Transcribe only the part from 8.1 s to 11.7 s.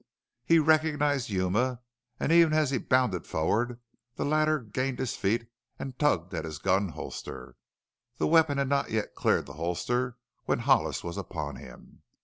The weapon had not yet cleared the holster when Hollis was upon